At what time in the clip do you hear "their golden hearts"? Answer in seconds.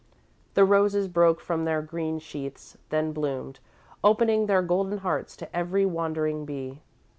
4.47-5.37